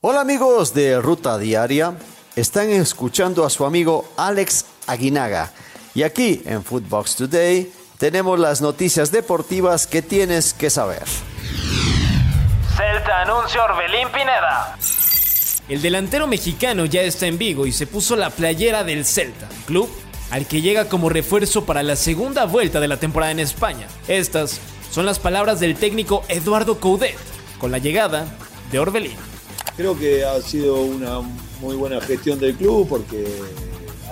Hola 0.00 0.20
amigos 0.20 0.74
de 0.74 1.00
Ruta 1.00 1.38
Diaria, 1.38 1.98
están 2.36 2.70
escuchando 2.70 3.44
a 3.44 3.50
su 3.50 3.64
amigo 3.64 4.08
Alex 4.16 4.64
Aguinaga 4.86 5.50
y 5.92 6.04
aquí 6.04 6.40
en 6.46 6.62
Footbox 6.62 7.16
Today 7.16 7.72
tenemos 7.98 8.38
las 8.38 8.60
noticias 8.60 9.10
deportivas 9.10 9.88
que 9.88 10.00
tienes 10.00 10.54
que 10.54 10.70
saber. 10.70 11.02
Celta 12.76 13.22
anuncia 13.22 13.64
Orbelín 13.64 14.06
Pineda. 14.12 14.78
El 15.68 15.82
delantero 15.82 16.28
mexicano 16.28 16.84
ya 16.84 17.02
está 17.02 17.26
en 17.26 17.36
Vigo 17.36 17.66
y 17.66 17.72
se 17.72 17.88
puso 17.88 18.14
la 18.14 18.30
playera 18.30 18.84
del 18.84 19.04
Celta, 19.04 19.48
club 19.66 19.90
al 20.30 20.46
que 20.46 20.62
llega 20.62 20.88
como 20.88 21.08
refuerzo 21.08 21.64
para 21.64 21.82
la 21.82 21.96
segunda 21.96 22.44
vuelta 22.44 22.78
de 22.78 22.86
la 22.86 22.98
temporada 22.98 23.32
en 23.32 23.40
España. 23.40 23.88
Estas 24.06 24.60
son 24.92 25.06
las 25.06 25.18
palabras 25.18 25.58
del 25.58 25.74
técnico 25.74 26.22
Eduardo 26.28 26.78
Coudet 26.78 27.18
con 27.58 27.72
la 27.72 27.78
llegada 27.78 28.28
de 28.70 28.78
Orbelín. 28.78 29.27
Creo 29.78 29.96
que 29.96 30.24
ha 30.24 30.42
sido 30.42 30.80
una 30.80 31.20
muy 31.60 31.76
buena 31.76 32.00
gestión 32.00 32.36
del 32.40 32.56
club 32.56 32.88
porque 32.88 33.24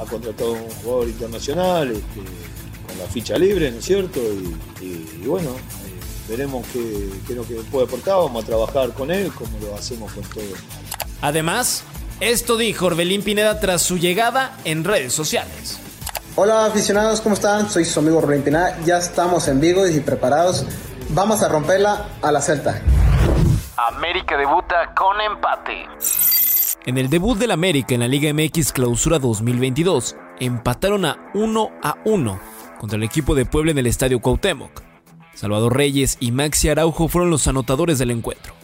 ha 0.00 0.08
contratado 0.08 0.52
un 0.52 0.70
jugador 0.80 1.08
internacional 1.08 1.90
este, 1.90 2.20
con 2.86 2.96
la 2.96 3.06
ficha 3.06 3.36
libre, 3.36 3.72
¿no 3.72 3.78
es 3.80 3.84
cierto? 3.84 4.20
Y, 4.80 5.26
bueno, 5.26 5.50
eh, 5.50 6.28
veremos 6.28 6.64
qué, 6.72 7.10
qué, 7.26 7.32
es 7.32 7.36
lo 7.36 7.44
que 7.44 7.54
puede 7.68 7.86
aportar, 7.86 8.14
vamos 8.14 8.44
a 8.44 8.46
trabajar 8.46 8.92
con 8.92 9.10
él 9.10 9.32
como 9.32 9.58
lo 9.58 9.74
hacemos 9.74 10.12
con 10.12 10.22
todo. 10.22 10.44
Además, 11.20 11.82
esto 12.20 12.56
dijo 12.56 12.86
Orbelín 12.86 13.24
Pineda 13.24 13.58
tras 13.58 13.82
su 13.82 13.98
llegada 13.98 14.56
en 14.64 14.84
redes 14.84 15.14
sociales. 15.14 15.80
Hola 16.36 16.66
aficionados, 16.66 17.20
¿cómo 17.20 17.34
están? 17.34 17.68
Soy 17.68 17.84
su 17.84 17.98
amigo 17.98 18.18
Orbelín 18.18 18.44
Pineda, 18.44 18.78
ya 18.84 18.98
estamos 18.98 19.48
en 19.48 19.58
Vigo 19.58 19.84
y 19.88 19.98
preparados. 19.98 20.64
Vamos 21.08 21.42
a 21.42 21.48
romperla 21.48 22.10
a 22.22 22.30
la 22.30 22.40
Celta. 22.40 22.80
América 23.78 24.38
debuta 24.38 24.94
con 24.94 25.20
empate. 25.20 25.86
En 26.86 26.96
el 26.96 27.10
debut 27.10 27.36
del 27.36 27.50
América 27.50 27.94
en 27.94 28.00
la 28.00 28.08
Liga 28.08 28.32
MX 28.32 28.72
Clausura 28.72 29.18
2022, 29.18 30.16
empataron 30.40 31.04
a 31.04 31.30
1 31.34 31.70
a 31.82 31.96
1 32.06 32.40
contra 32.80 32.96
el 32.96 33.02
equipo 33.02 33.34
de 33.34 33.44
Puebla 33.44 33.72
en 33.72 33.78
el 33.78 33.86
Estadio 33.86 34.20
Cuauhtémoc. 34.20 34.82
Salvador 35.34 35.76
Reyes 35.76 36.16
y 36.20 36.32
Maxi 36.32 36.70
Araujo 36.70 37.08
fueron 37.08 37.28
los 37.28 37.46
anotadores 37.48 37.98
del 37.98 38.12
encuentro. 38.12 38.54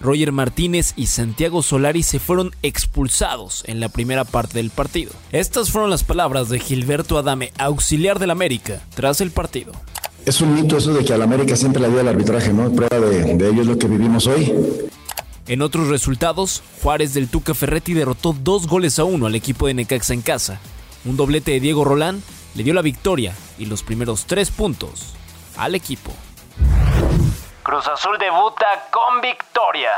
Roger 0.00 0.32
Martínez 0.32 0.92
y 0.96 1.06
Santiago 1.06 1.62
Solari 1.62 2.02
se 2.02 2.18
fueron 2.18 2.50
expulsados 2.62 3.64
en 3.66 3.80
la 3.80 3.88
primera 3.88 4.24
parte 4.24 4.54
del 4.54 4.68
partido. 4.68 5.12
Estas 5.30 5.70
fueron 5.70 5.88
las 5.88 6.04
palabras 6.04 6.50
de 6.50 6.58
Gilberto 6.58 7.16
Adame, 7.16 7.52
auxiliar 7.56 8.18
del 8.18 8.30
América, 8.30 8.82
tras 8.94 9.22
el 9.22 9.30
partido. 9.30 9.72
Es 10.24 10.40
un 10.40 10.54
mito 10.54 10.76
eso 10.76 10.94
de 10.94 11.04
que 11.04 11.12
al 11.12 11.22
América 11.22 11.56
siempre 11.56 11.82
le 11.82 11.88
dio 11.88 12.00
el 12.00 12.08
arbitraje, 12.08 12.52
¿no? 12.52 12.70
Prueba 12.72 12.98
de, 12.98 13.34
de 13.34 13.48
ello 13.48 13.62
es 13.62 13.66
lo 13.66 13.78
que 13.78 13.88
vivimos 13.88 14.26
hoy. 14.26 14.52
En 15.48 15.62
otros 15.62 15.88
resultados, 15.88 16.62
Juárez 16.82 17.14
del 17.14 17.28
Tuca 17.28 17.54
Ferretti 17.54 17.94
derrotó 17.94 18.32
dos 18.32 18.68
goles 18.68 18.98
a 18.98 19.04
uno 19.04 19.26
al 19.26 19.34
equipo 19.34 19.66
de 19.66 19.74
Necaxa 19.74 20.14
en 20.14 20.22
casa. 20.22 20.60
Un 21.04 21.16
doblete 21.16 21.50
de 21.50 21.60
Diego 21.60 21.84
Rolán 21.84 22.22
le 22.54 22.62
dio 22.62 22.72
la 22.74 22.82
victoria 22.82 23.34
y 23.58 23.66
los 23.66 23.82
primeros 23.82 24.24
tres 24.26 24.50
puntos 24.50 25.14
al 25.56 25.74
equipo. 25.74 26.12
Cruz 27.64 27.86
Azul 27.88 28.16
debuta 28.18 28.66
con 28.92 29.20
victoria. 29.20 29.90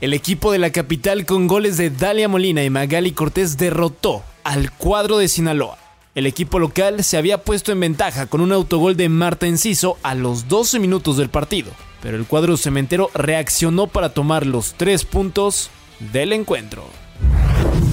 El 0.00 0.12
equipo 0.12 0.52
de 0.52 0.58
la 0.58 0.70
capital 0.70 1.24
con 1.24 1.46
goles 1.46 1.78
de 1.78 1.88
Dalia 1.88 2.28
Molina 2.28 2.62
y 2.62 2.68
Magali 2.68 3.12
Cortés 3.12 3.56
derrotó 3.56 4.22
al 4.44 4.70
cuadro 4.72 5.16
de 5.16 5.28
Sinaloa. 5.28 5.78
El 6.16 6.24
equipo 6.24 6.58
local 6.58 7.04
se 7.04 7.18
había 7.18 7.42
puesto 7.42 7.72
en 7.72 7.80
ventaja 7.80 8.24
con 8.24 8.40
un 8.40 8.50
autogol 8.50 8.96
de 8.96 9.10
Marta 9.10 9.46
Enciso 9.46 9.98
a 10.02 10.14
los 10.14 10.48
12 10.48 10.78
minutos 10.78 11.18
del 11.18 11.28
partido, 11.28 11.72
pero 12.00 12.16
el 12.16 12.24
cuadro 12.24 12.56
cementero 12.56 13.10
reaccionó 13.12 13.86
para 13.86 14.08
tomar 14.08 14.46
los 14.46 14.72
tres 14.78 15.04
puntos 15.04 15.68
del 16.00 16.32
encuentro. 16.32 16.84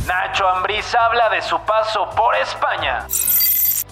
Nacho 0.08 0.48
Ambriz 0.48 0.86
habla 0.96 1.32
de 1.36 1.42
su 1.42 1.58
paso 1.68 2.10
por 2.16 2.34
España. 2.38 3.08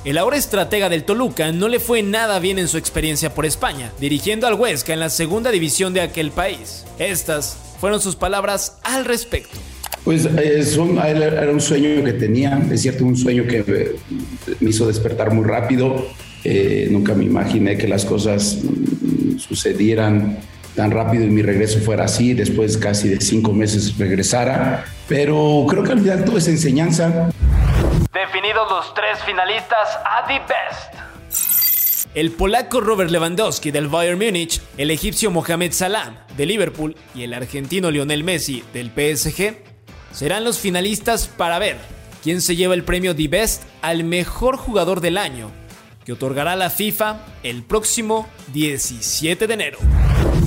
El 0.05 0.17
ahora 0.17 0.37
estratega 0.37 0.87
del 0.87 1.03
Toluca 1.03 1.51
no 1.51 1.67
le 1.67 1.81
fue 1.81 2.01
nada 2.01 2.39
bien 2.39 2.57
en 2.57 2.69
su 2.69 2.77
experiencia 2.77 3.33
por 3.33 3.45
España, 3.45 3.91
dirigiendo 3.99 4.47
al 4.47 4.53
Huesca 4.53 4.93
en 4.93 5.01
la 5.01 5.09
segunda 5.09 5.51
división 5.51 5.93
de 5.93 5.99
aquel 5.99 6.31
país. 6.31 6.85
Estas 6.99 7.57
fueron 7.81 7.99
sus 7.99 8.15
palabras 8.15 8.79
al 8.83 9.03
respecto. 9.03 9.57
Pues 10.03 10.25
era 10.25 11.51
un 11.51 11.61
sueño 11.61 12.03
que 12.03 12.13
tenía, 12.13 12.59
es 12.71 12.81
cierto, 12.81 13.05
un 13.05 13.15
sueño 13.15 13.45
que 13.45 13.95
me 14.59 14.69
hizo 14.69 14.87
despertar 14.87 15.31
muy 15.31 15.45
rápido. 15.45 16.07
Eh, 16.43 16.87
nunca 16.89 17.13
me 17.13 17.25
imaginé 17.25 17.77
que 17.77 17.87
las 17.87 18.03
cosas 18.03 18.57
mm, 18.63 19.37
sucedieran 19.37 20.39
tan 20.75 20.89
rápido 20.89 21.25
y 21.25 21.29
mi 21.29 21.43
regreso 21.43 21.79
fuera 21.79 22.05
así, 22.05 22.33
después 22.33 22.77
casi 22.77 23.09
de 23.09 23.21
cinco 23.21 23.53
meses 23.53 23.97
regresara. 23.97 24.85
Pero 25.07 25.65
creo 25.69 25.83
que 25.83 25.91
al 25.91 25.99
final 25.99 26.25
todo 26.25 26.37
es 26.37 26.47
enseñanza. 26.47 27.29
Definidos 28.11 28.69
los 28.69 28.93
tres 28.95 29.19
finalistas 29.23 29.87
a 30.03 30.25
The 30.27 30.39
Best. 30.39 31.01
El 32.15 32.31
polaco 32.31 32.81
Robert 32.81 33.11
Lewandowski 33.11 33.71
del 33.71 33.87
Bayern 33.87 34.19
Múnich, 34.19 34.61
el 34.77 34.91
egipcio 34.91 35.31
Mohamed 35.31 35.71
Salah 35.71 36.25
de 36.35 36.45
Liverpool 36.45 36.95
y 37.13 37.23
el 37.23 37.33
argentino 37.33 37.89
Lionel 37.91 38.23
Messi 38.23 38.63
del 38.73 38.89
PSG 38.89 39.70
serán 40.11 40.43
los 40.43 40.59
finalistas 40.59 41.27
para 41.27 41.59
ver 41.59 41.77
quién 42.23 42.41
se 42.41 42.55
lleva 42.55 42.73
el 42.73 42.83
premio 42.83 43.15
The 43.15 43.27
Best 43.27 43.63
al 43.81 44.03
mejor 44.03 44.57
jugador 44.57 45.01
del 45.01 45.17
año, 45.17 45.51
que 46.05 46.13
otorgará 46.13 46.55
la 46.55 46.69
FIFA 46.69 47.19
el 47.43 47.63
próximo 47.63 48.27
17 48.53 49.47
de 49.47 49.53
enero. 49.53 49.79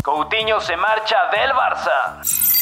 Coutinho 0.02 0.60
se 0.60 0.76
marcha 0.76 1.16
del 1.32 1.50
Barça. 1.50 2.54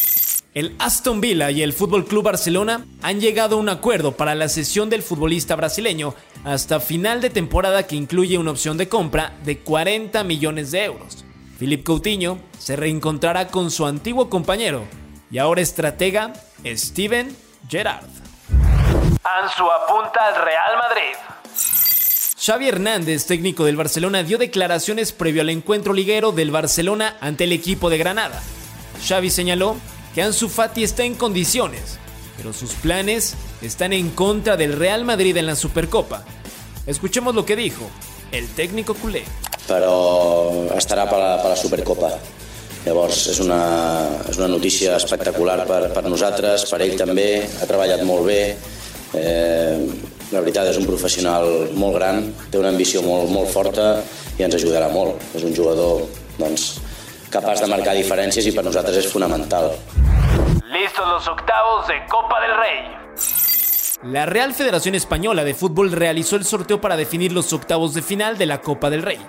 El 0.54 0.76
Aston 0.78 1.20
Villa 1.22 1.50
y 1.50 1.62
el 1.62 1.72
Fútbol 1.72 2.04
Club 2.04 2.24
Barcelona 2.24 2.84
han 3.00 3.20
llegado 3.20 3.56
a 3.56 3.58
un 3.58 3.70
acuerdo 3.70 4.12
para 4.12 4.34
la 4.34 4.50
cesión 4.50 4.90
del 4.90 5.02
futbolista 5.02 5.56
brasileño 5.56 6.14
hasta 6.44 6.78
final 6.78 7.22
de 7.22 7.30
temporada 7.30 7.86
que 7.86 7.96
incluye 7.96 8.36
una 8.36 8.50
opción 8.50 8.76
de 8.76 8.88
compra 8.88 9.32
de 9.44 9.60
40 9.60 10.22
millones 10.24 10.70
de 10.70 10.84
euros. 10.84 11.24
Philippe 11.58 11.84
Coutinho 11.84 12.38
se 12.58 12.76
reencontrará 12.76 13.48
con 13.48 13.70
su 13.70 13.86
antiguo 13.86 14.28
compañero 14.28 14.84
y 15.30 15.38
ahora 15.38 15.62
estratega 15.62 16.34
Steven 16.64 17.36
Gerrard. 17.68 18.06
Ansu 19.24 19.64
apunta 19.70 20.26
al 20.28 20.44
Real 20.44 20.76
Madrid. 20.78 21.16
Xavi 22.38 22.68
Hernández, 22.68 23.26
técnico 23.26 23.64
del 23.64 23.76
Barcelona, 23.76 24.24
dio 24.24 24.36
declaraciones 24.36 25.12
previo 25.12 25.42
al 25.42 25.50
encuentro 25.50 25.92
liguero 25.92 26.32
del 26.32 26.50
Barcelona 26.50 27.16
ante 27.20 27.44
el 27.44 27.52
equipo 27.52 27.88
de 27.88 27.98
Granada. 27.98 28.42
Xavi 29.06 29.30
señaló 29.30 29.76
que 30.14 30.22
Ansu 30.22 30.48
Fati 30.48 30.82
está 30.82 31.04
en 31.04 31.14
condiciones, 31.14 31.98
pero 32.36 32.52
sus 32.52 32.72
planes 32.72 33.36
están 33.60 33.92
en 33.92 34.10
contra 34.10 34.56
del 34.56 34.76
Real 34.76 35.04
Madrid 35.04 35.36
en 35.36 35.46
la 35.46 35.54
Supercopa. 35.54 36.24
Escuchemos 36.86 37.34
lo 37.34 37.46
que 37.46 37.54
dijo 37.54 37.88
el 38.32 38.48
técnico 38.48 38.94
culé. 38.94 39.24
Pero 39.68 40.66
estará 40.76 41.08
para, 41.08 41.36
para 41.36 41.50
la 41.50 41.56
Supercopa. 41.56 42.18
Llavors 42.82 43.28
és 43.30 43.38
una, 43.38 43.58
és 44.26 44.38
una 44.40 44.48
notícia 44.50 44.96
espectacular 44.98 45.60
per, 45.68 45.82
per 45.94 46.02
nosaltres, 46.08 46.64
per 46.66 46.80
ell 46.82 46.96
també, 46.98 47.26
ha 47.46 47.68
treballat 47.68 48.02
molt 48.02 48.26
bé, 48.26 48.40
eh, 49.14 49.76
la 50.32 50.40
veritat 50.40 50.72
és 50.72 50.80
un 50.80 50.88
professional 50.88 51.46
molt 51.78 51.94
gran, 52.00 52.24
té 52.50 52.58
una 52.58 52.72
ambició 52.72 53.04
molt, 53.06 53.30
molt 53.30 53.52
forta 53.52 53.86
i 54.34 54.42
ens 54.42 54.56
ajudarà 54.58 54.88
molt. 54.90 55.20
És 55.36 55.44
un 55.46 55.54
jugador 55.54 56.08
doncs, 56.40 56.80
capaç 57.30 57.62
de 57.62 57.68
marcar 57.70 57.94
diferències 57.94 58.48
i 58.50 58.54
per 58.56 58.64
nosaltres 58.66 59.04
és 59.04 59.12
fonamental. 59.12 59.70
Listos 60.72 61.06
los 61.06 61.28
octavos 61.28 61.86
de 61.86 62.00
Copa 62.10 62.40
del 62.42 62.56
Rey. 62.58 64.10
La 64.10 64.26
Real 64.26 64.54
Federación 64.54 64.96
Española 64.96 65.44
de 65.44 65.54
Fútbol 65.54 65.92
realizó 65.92 66.34
el 66.34 66.44
sorteo 66.44 66.80
para 66.80 66.96
definir 66.96 67.30
los 67.30 67.52
octavos 67.52 67.94
de 67.94 68.02
final 68.02 68.36
de 68.38 68.46
la 68.46 68.60
Copa 68.60 68.90
del 68.90 69.02
Rey 69.02 69.20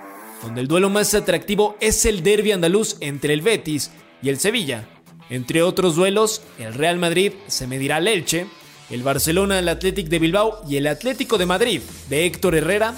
donde 0.43 0.59
el 0.61 0.67
duelo 0.67 0.89
más 0.89 1.13
atractivo 1.13 1.77
es 1.79 2.05
el 2.05 2.21
derby 2.21 2.51
andaluz 2.51 2.97
entre 2.99 3.33
el 3.33 3.41
Betis 3.41 3.91
y 4.21 4.27
el 4.29 4.39
Sevilla. 4.39 4.87
Entre 5.29 5.63
otros 5.63 5.95
duelos, 5.95 6.41
el 6.59 6.73
Real 6.73 6.97
Madrid 6.97 7.31
se 7.47 7.65
medirá 7.65 7.95
al 7.95 8.09
Elche, 8.09 8.47
el 8.89 9.03
Barcelona 9.03 9.59
al 9.59 9.69
Athletic 9.69 10.07
de 10.07 10.19
Bilbao 10.19 10.61
y 10.67 10.75
el 10.75 10.87
Atlético 10.87 11.37
de 11.37 11.45
Madrid 11.45 11.81
de 12.09 12.25
Héctor 12.25 12.55
Herrera 12.55 12.93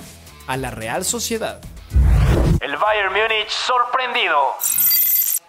a 0.47 0.57
la 0.57 0.71
Real 0.71 1.05
Sociedad. 1.05 1.61
El 2.59 2.75
Bayern 2.77 3.13
Múnich 3.13 3.49
sorprendido. 3.49 4.37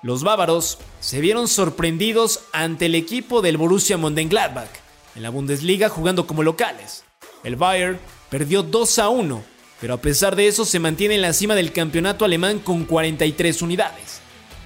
Los 0.02 0.22
bávaros 0.22 0.78
se 1.00 1.20
vieron 1.20 1.48
sorprendidos 1.48 2.40
ante 2.52 2.86
el 2.86 2.94
equipo 2.94 3.40
del 3.40 3.56
Borussia 3.56 3.96
Mönchengladbach 3.96 4.68
en 5.14 5.22
la 5.22 5.30
Bundesliga 5.30 5.88
jugando 5.88 6.26
como 6.26 6.42
locales. 6.42 7.04
El 7.42 7.56
Bayern 7.56 7.98
perdió 8.28 8.62
2 8.62 8.98
a 8.98 9.08
1 9.08 9.55
pero 9.80 9.94
a 9.94 10.00
pesar 10.00 10.36
de 10.36 10.48
eso 10.48 10.64
se 10.64 10.78
mantiene 10.78 11.16
en 11.16 11.22
la 11.22 11.32
cima 11.32 11.54
del 11.54 11.72
campeonato 11.72 12.24
alemán 12.24 12.58
con 12.58 12.84
43 12.84 13.62
unidades. 13.62 14.20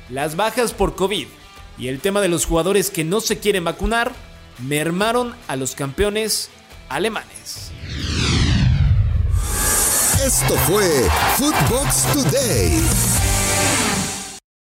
Las 0.09 0.37
bajas 0.37 0.73
por 0.73 0.97
COVID 0.97 1.27
y 1.79 1.89
el 1.89 2.01
tema 2.01 2.21
de 2.21 2.29
los 2.29 2.45
jugadores 2.45 2.91
que 2.91 3.05
no 3.05 3.21
se 3.21 3.39
quieren 3.39 3.65
vacunar 3.65 4.13
mermaron 4.59 5.35
a 5.49 5.57
los 5.57 5.75
campeones 5.75 6.51
alemanes. 6.89 7.73
Esto 10.25 10.55
fue 10.67 11.09
Footbox 11.39 12.13
Today. 12.13 13.20